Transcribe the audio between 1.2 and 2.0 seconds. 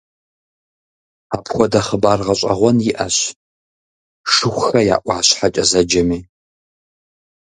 Апхуэдэу